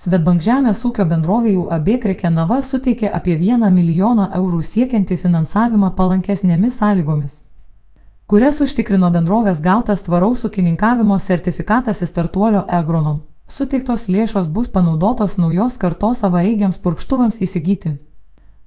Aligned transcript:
Svetbank 0.00 0.40
žemės 0.40 0.78
ūkio 0.88 1.04
bendrovė 1.04 1.50
UAB 1.60 1.88
Krekenava 2.00 2.56
suteikė 2.64 3.10
apie 3.16 3.34
1 3.36 3.66
milijoną 3.74 4.30
eurų 4.38 4.60
siekiantį 4.64 5.18
finansavimą 5.20 5.90
palankesnėmis 5.98 6.78
sąlygomis, 6.80 7.34
kurias 8.24 8.62
užtikrino 8.64 9.10
bendrovės 9.12 9.60
gautas 9.60 10.00
tvaraus 10.06 10.46
ūkininkavimo 10.48 11.18
sertifikatas 11.20 12.00
į 12.00 12.08
startuolio 12.08 12.64
Agronom. 12.78 13.18
Suteiktos 13.58 14.08
lėšos 14.08 14.48
bus 14.48 14.72
panaudotos 14.72 15.36
naujos 15.36 15.76
kartos 15.76 16.24
savaeigiams 16.24 16.80
purkštuvams 16.80 17.42
įsigyti. 17.44 17.98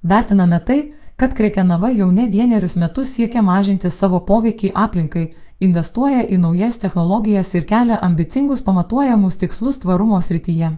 Vertiname 0.06 0.62
tai, 0.62 0.80
kad 1.16 1.34
Krekenava 1.34 1.90
jau 1.98 2.12
ne 2.14 2.30
vienerius 2.30 2.78
metus 2.78 3.10
siekia 3.18 3.42
mažinti 3.42 3.90
savo 3.90 4.22
poveikį 4.30 4.70
aplinkai, 4.86 5.26
investuoja 5.58 6.22
į 6.30 6.38
naujas 6.46 6.78
technologijas 6.78 7.54
ir 7.58 7.66
kelia 7.66 7.98
ambicingus 7.98 8.62
pamatuojamus 8.62 9.42
tikslus 9.42 9.82
tvarumo 9.82 10.22
srityje. 10.22 10.76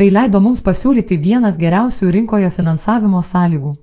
Tai 0.00 0.06
leido 0.08 0.38
mums 0.40 0.62
pasiūlyti 0.64 1.18
vienas 1.20 1.58
geriausių 1.60 2.06
rinkoje 2.14 2.48
finansavimo 2.54 3.18
sąlygų. 3.20 3.74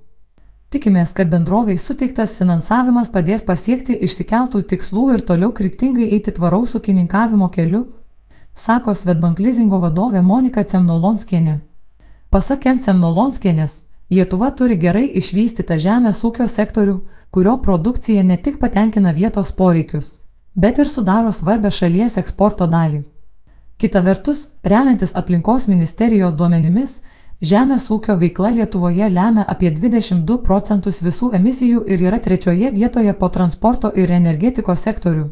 Tikimės, 0.74 1.12
kad 1.14 1.28
bendroviai 1.30 1.78
suteiktas 1.78 2.32
finansavimas 2.40 3.06
padės 3.14 3.44
pasiekti 3.46 3.94
išsikeltų 4.02 4.64
tikslų 4.72 5.04
ir 5.14 5.20
toliau 5.28 5.52
kryptingai 5.54 6.08
eiti 6.16 6.32
tvaraus 6.34 6.72
ūkininkavimo 6.74 7.46
keliu, 7.52 7.84
sako 8.58 8.96
Svetbank 8.98 9.38
lizingo 9.38 9.78
vadovė 9.78 10.24
Monika 10.26 10.64
Cemnolonskienė. 10.72 11.60
Pasak 12.34 12.66
Cemnolonskienės, 12.66 13.76
Lietuva 14.10 14.50
turi 14.50 14.74
gerai 14.74 15.04
išvystytą 15.20 15.78
žemės 15.78 16.24
ūkio 16.26 16.48
sektorių, 16.50 16.96
kurio 17.30 17.54
produkcija 17.62 18.24
ne 18.24 18.40
tik 18.42 18.58
patenkina 18.58 19.12
vietos 19.12 19.54
poreikius, 19.54 20.10
bet 20.56 20.82
ir 20.82 20.90
sudaro 20.90 21.30
svarbę 21.30 21.70
šalies 21.70 22.18
eksporto 22.18 22.66
dalį. 22.66 23.04
Kita 23.78 24.00
vertus, 24.00 24.48
remiantis 24.64 25.12
aplinkos 25.14 25.68
ministerijos 25.70 26.32
duomenimis, 26.34 26.96
žemės 27.50 27.84
ūkio 27.94 28.16
veikla 28.18 28.50
Lietuvoje 28.56 29.06
lemia 29.06 29.44
apie 29.52 29.70
22 29.70 30.38
procentus 30.48 30.98
visų 31.04 31.28
emisijų 31.38 31.84
ir 31.86 32.02
yra 32.08 32.18
trečioje 32.18 32.72
vietoje 32.74 33.14
po 33.20 33.28
transporto 33.36 33.92
ir 33.94 34.10
energetikos 34.10 34.82
sektorių. 34.82 35.28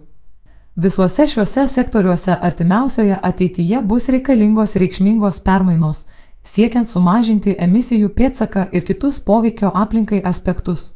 Visuose 0.76 1.26
šiuose 1.26 1.66
sektoriuose 1.74 2.38
artimiausioje 2.50 3.18
ateityje 3.32 3.82
bus 3.82 4.06
reikalingos 4.14 4.78
reikšmingos 4.78 5.42
permainos, 5.42 6.06
siekiant 6.44 6.86
sumažinti 6.86 7.58
emisijų 7.58 8.14
pėtsaką 8.14 8.68
ir 8.70 8.86
kitus 8.86 9.18
poveikio 9.18 9.74
aplinkai 9.74 10.22
aspektus. 10.22 10.92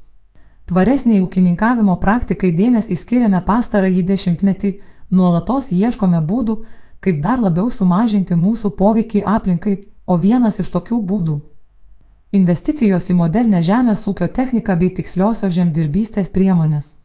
Tvaresniai 0.71 1.19
ūkininkavimo 1.27 1.99
praktikai 1.99 2.55
dėmesį 2.55 2.95
skiriame 2.95 3.43
pastarąjį 3.43 4.05
dešimtmetį, 4.13 4.77
nuolatos 5.11 5.73
ieškome 5.75 6.23
būdų, 6.23 6.63
kaip 7.01 7.23
dar 7.23 7.41
labiau 7.41 7.71
sumažinti 7.71 8.35
mūsų 8.35 8.73
poveikį 8.77 9.23
aplinkai, 9.27 9.77
o 10.07 10.17
vienas 10.17 10.59
iš 10.61 10.71
tokių 10.75 11.01
būdų- 11.11 11.41
investicijos 12.39 13.11
į 13.11 13.15
modernę 13.15 13.63
žemės 13.63 14.07
ūkio 14.07 14.29
techniką 14.29 14.77
bei 14.79 14.91
tiksliosios 14.91 15.53
žemdirbystės 15.53 16.31
priemonės. 16.31 16.97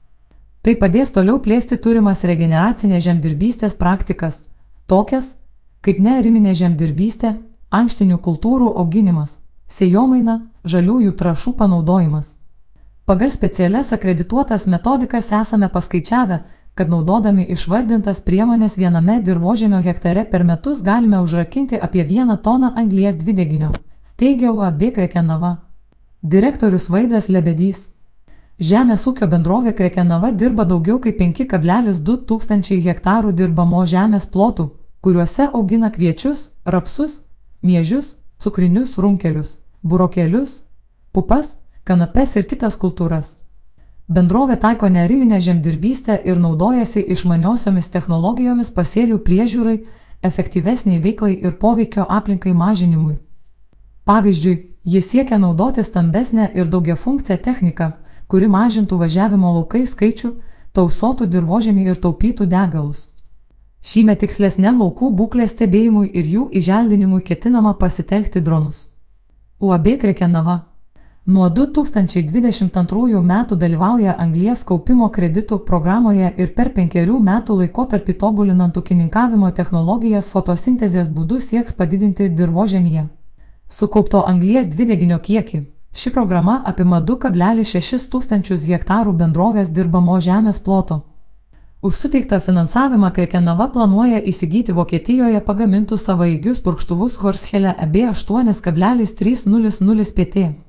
Tai 0.62 0.76
padės 0.76 1.12
toliau 1.14 1.40
plėsti 1.40 1.78
turimas 1.78 2.24
regeneracinės 2.24 3.04
žemdirbystės 3.04 3.78
praktikas, 3.78 4.46
tokias 4.88 5.36
kaip 5.86 6.00
neariminė 6.00 6.56
žemdirbystė, 6.58 7.36
ankštinių 7.70 8.18
kultūrų 8.18 8.72
auginimas, 8.82 9.38
sėjomaina, 9.70 10.40
žaliųjų 10.66 11.12
trašų 11.20 11.54
panaudojimas. 11.60 12.36
Pagal 13.06 13.30
specialias 13.30 13.94
akredituotas 13.94 14.66
metodikas 14.66 15.30
esame 15.30 15.70
paskaičiavę, 15.70 16.40
kad 16.76 16.90
naudodami 16.92 17.46
išvardintas 17.56 18.20
priemonės 18.28 18.76
viename 18.78 19.22
dirbožėmio 19.24 19.80
hektare 19.84 20.26
per 20.32 20.44
metus 20.44 20.82
galime 20.84 21.22
užrakinti 21.24 21.80
apie 21.80 22.04
vieną 22.04 22.36
toną 22.44 22.74
anglies 22.76 23.16
dvideginio, 23.16 23.72
teigia 24.20 24.52
UAB 24.52 24.92
Krekenava. 24.96 25.58
Direktorius 26.22 26.90
Vaidas 26.90 27.30
Lebedys. 27.30 27.90
Žemės 28.60 29.06
ūkio 29.08 29.28
bendrovė 29.32 29.72
Krekenava 29.78 30.32
dirba 30.32 30.66
daugiau 30.66 31.00
kaip 31.00 31.20
5,2 31.20 32.18
tūkstančiai 32.28 32.82
hektarų 32.90 33.32
dirbamo 33.36 33.86
žemės 33.86 34.28
plotų, 34.32 34.70
kuriuose 35.02 35.48
augina 35.54 35.92
kviečius, 35.92 36.50
rapsus, 36.66 37.22
miežius, 37.64 38.16
cukrinius 38.44 38.98
runkelius, 38.98 39.58
burokelius, 39.84 40.64
pupas, 41.14 41.58
kanapes 41.84 42.36
ir 42.36 42.48
kitas 42.50 42.76
kultūras. 42.76 43.36
Bendrovė 44.08 44.60
taiko 44.62 44.86
neriminę 44.90 45.40
žemdirbystę 45.42 46.20
ir 46.30 46.38
naudojasi 46.38 47.02
išmaniosiomis 47.14 47.88
technologijomis 47.90 48.70
pasėlių 48.70 49.18
priežiūrai, 49.26 49.80
efektyvesniai 50.22 51.00
veiklai 51.02 51.34
ir 51.34 51.56
poveikio 51.58 52.06
aplinkai 52.18 52.54
mažinimui. 52.54 53.16
Pavyzdžiui, 54.06 54.60
jis 54.86 55.10
siekia 55.10 55.40
naudoti 55.42 55.84
stambesnę 55.84 56.52
ir 56.54 56.70
daugiafunkciją 56.70 57.38
techniką, 57.48 57.92
kuri 58.28 58.48
mažintų 58.48 59.00
važiavimo 59.02 59.56
laukai 59.58 59.88
skaičių, 59.90 60.32
tausotų 60.78 61.26
dirbožėmį 61.26 61.88
ir 61.90 61.98
taupytų 62.06 62.46
degalus. 62.46 63.08
Šįmet 63.86 64.22
tikslesnė 64.22 64.70
laukų 64.78 65.10
būklės 65.18 65.58
stebėjimui 65.58 66.12
ir 66.14 66.30
jų 66.30 66.46
įželdinimui 66.62 67.24
ketinama 67.26 67.74
pasitelkti 67.82 68.42
dronus. 68.42 68.86
UAB 69.60 69.98
Krekenava 70.02 70.60
Nuo 71.26 71.48
2022 71.50 73.18
metų 73.26 73.56
dalyvauja 73.58 74.14
anglies 74.22 74.60
kaupimo 74.62 75.08
kreditų 75.10 75.58
programoje 75.66 76.28
ir 76.38 76.52
per 76.54 76.70
penkerių 76.76 77.18
metų 77.18 77.56
laikotarpį 77.64 78.14
tobulinant 78.22 78.76
ūkininkavimo 78.78 79.50
technologijas 79.58 80.28
fotosintezės 80.30 81.10
būdu 81.10 81.40
sieks 81.42 81.74
padidinti 81.74 82.30
dirbožemyje. 82.30 83.08
Sukaupto 83.74 84.22
anglies 84.22 84.70
dvideginio 84.70 85.18
kiekį. 85.18 85.64
Ši 85.98 86.12
programa 86.14 86.60
apima 86.72 87.00
2,6 87.02 88.06
tūkstančius 88.12 88.68
hektarų 88.70 89.16
bendrovės 89.18 89.74
dirbamo 89.74 90.20
žemės 90.22 90.62
ploto. 90.62 91.00
Už 91.82 91.96
suteiktą 92.04 92.40
finansavimą 92.40 93.10
Krekenava 93.18 93.66
planuoja 93.74 94.22
įsigyti 94.22 94.78
Vokietijoje 94.78 95.42
pagamintus 95.42 96.06
savaigius 96.06 96.62
purkštuvus 96.62 97.18
Horschele 97.18 97.74
EB 97.88 97.98
8,300 98.14 100.14
PT 100.14 100.65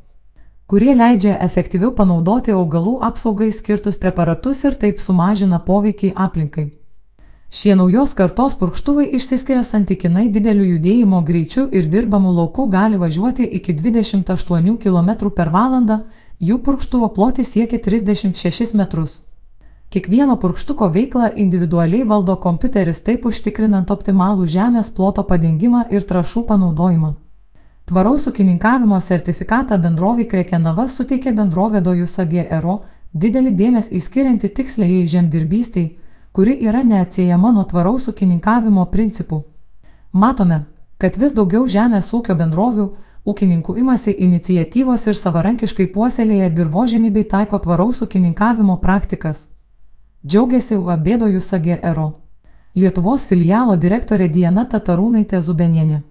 kurie 0.66 0.94
leidžia 0.99 1.37
efektyviau 1.44 1.93
panaudoti 1.94 2.50
augalų 2.50 2.97
apsaugai 3.09 3.53
skirtus 3.54 3.99
preparatus 4.03 4.65
ir 4.65 4.75
taip 4.81 4.99
sumažina 5.03 5.60
poveikį 5.62 6.10
aplinkai. 6.27 6.66
Šie 7.56 7.77
naujos 7.78 8.15
kartos 8.19 8.56
purkštuvai 8.59 9.05
išsiskiria 9.16 9.62
santykinai 9.65 10.26
dideliu 10.34 10.65
judėjimo 10.72 11.21
greičiu 11.28 11.69
ir 11.71 11.87
dirbamų 11.93 12.32
laukų 12.38 12.66
gali 12.72 12.99
važiuoti 12.99 13.47
iki 13.59 13.76
28 13.78 14.75
km 14.82 15.31
per 15.37 15.53
valandą, 15.55 16.00
jų 16.41 16.59
purkštuvo 16.66 17.12
plotis 17.15 17.53
siekia 17.55 17.78
36 17.84 18.75
metrus. 18.75 19.21
Kiekvieno 19.94 20.34
purkštuko 20.43 20.88
veiklą 20.91 21.31
individualiai 21.44 22.03
valdo 22.03 22.34
kompiuteris 22.43 23.05
taip 23.06 23.31
užtikrinant 23.31 23.94
optimalų 23.94 24.50
žemės 24.50 24.91
ploto 24.91 25.22
padengimą 25.22 25.84
ir 25.94 26.03
trašų 26.10 26.43
panaudojimą. 26.50 27.15
Tvaraus 27.87 28.25
ūkininkavimo 28.27 28.97
sertifikatą 28.99 29.77
bendrovai 29.79 30.25
Krekenava 30.27 30.89
suteikė 30.91 31.31
bendrovė 31.37 31.79
Dojus 31.87 32.17
AGRO, 32.19 32.81
didelį 33.15 33.53
dėmesį 33.61 33.93
įskirianti 34.01 34.49
tiksliai 34.57 35.05
žemdirbystei, 35.13 35.85
kuri 36.35 36.57
yra 36.67 36.81
neatsiejama 36.83 37.53
nuo 37.55 37.63
tvaraus 37.71 38.09
ūkininkavimo 38.11 38.89
principų. 38.91 39.39
Matome, 40.11 40.65
kad 40.99 41.15
vis 41.23 41.37
daugiau 41.37 41.69
žemės 41.77 42.11
ūkio 42.11 42.35
bendrovių, 42.35 42.89
ūkininkų 43.23 43.79
imasi 43.85 44.17
iniciatyvos 44.27 45.07
ir 45.07 45.21
savarankiškai 45.21 45.87
puoselėja 45.95 46.51
dirbožėmį 46.59 47.13
bei 47.15 47.31
taiko 47.37 47.63
tvaraus 47.63 48.03
ūkininkavimo 48.03 48.81
praktikas. 48.83 49.47
Džiaugiasi 50.27 50.75
UAB 50.75 51.09
Dojus 51.23 51.55
AGRO. 51.55 52.11
Lietuvos 52.75 53.31
filialo 53.31 53.79
direktorė 53.79 54.27
Diana 54.27 54.67
Tatarūnaitė 54.67 55.39
Zubenienė. 55.41 56.03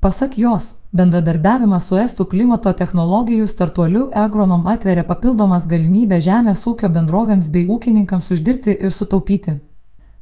Pasak 0.00 0.36
jos, 0.38 0.74
bendradarbiavimas 0.92 1.86
su 1.88 1.96
Estų 1.96 2.26
klimato 2.28 2.72
technologijų 2.76 3.46
startuoliu 3.48 4.10
Agronom 4.14 4.66
atveria 4.68 5.04
papildomas 5.08 5.64
galimybę 5.66 6.18
žemės 6.20 6.66
ūkio 6.68 6.90
bendrovėms 6.92 7.48
bei 7.48 7.64
ūkininkams 7.64 8.28
uždirbti 8.36 8.74
ir 8.76 8.92
sutaupyti. 8.92 9.56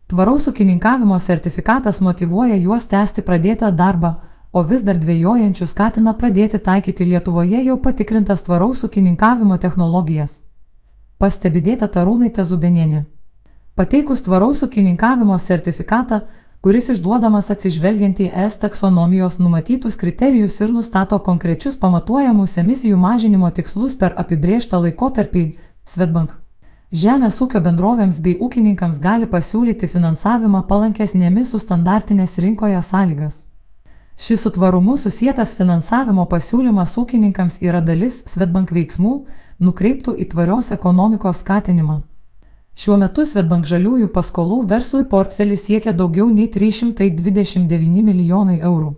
Tvaraus 0.07 0.47
ūkininkavimo 0.47 1.19
sertifikatas 1.19 1.99
motivuoja 2.01 2.55
juos 2.55 2.87
tęsti 2.87 3.25
pradėtą 3.27 3.73
darbą, 3.75 4.15
o 4.53 4.63
vis 4.63 4.87
dar 4.87 4.95
dviejojančių 5.03 5.67
skatina 5.67 6.15
pradėti 6.15 6.59
taikyti 6.63 7.05
Lietuvoje 7.11 7.65
jau 7.67 7.77
patikrintas 7.83 8.47
tvaraus 8.47 8.85
ūkininkavimo 8.87 9.59
technologijas. 9.59 10.39
Pastebėta 11.19 11.89
Tarūnaitė 11.91 12.45
Zubenienė. 12.47 13.05
Pateikus 13.75 14.23
tvaraus 14.23 14.63
ūkininkavimo 14.63 15.39
sertifikatą, 15.43 16.21
kuris 16.65 16.87
išduodamas 16.89 17.51
atsižvelgiant 17.53 18.23
į 18.25 18.31
ES 18.43 18.55
taksonomijos 18.63 19.35
numatytus 19.37 19.99
kriterijus 20.01 20.55
ir 20.65 20.71
nustato 20.73 21.19
konkrečius 21.27 21.75
pamatuojamus 21.77 22.55
emisijų 22.63 22.97
mažinimo 23.03 23.51
tikslus 23.59 23.99
per 24.01 24.15
apibrėžtą 24.23 24.81
laikotarpį 24.87 25.43
Svetbank. 25.85 26.31
Žemės 27.03 27.37
ūkio 27.45 27.61
bendrovėms 27.67 28.23
bei 28.25 28.39
ūkininkams 28.47 29.03
gali 29.05 29.29
pasiūlyti 29.35 29.91
finansavimą 29.93 30.63
palankesnėmis 30.71 31.53
su 31.53 31.61
standartinės 31.61 32.39
rinkoje 32.47 32.81
sąlygas. 32.89 33.45
Šis 34.17 34.47
su 34.47 34.55
tvarumu 34.57 34.97
susijęs 34.97 35.53
finansavimo 35.61 36.25
pasiūlymas 36.33 36.97
ūkininkams 36.97 37.61
yra 37.61 37.85
dalis 37.85 38.23
Svetbank 38.33 38.73
veiksmų, 38.73 39.15
nukreiptų 39.61 40.17
į 40.17 40.31
tvarios 40.33 40.73
ekonomikos 40.73 41.45
skatinimą. 41.45 42.01
Šiuo 42.75 42.97
metu 42.99 43.23
Svetbank 43.23 43.69
žaliųjų 43.71 44.09
paskolų 44.15 44.57
verslui 44.71 45.05
portfelis 45.11 45.63
siekia 45.69 45.93
daugiau 45.95 46.27
nei 46.27 46.49
329 46.51 48.03
milijonai 48.03 48.57
eurų. 48.59 48.89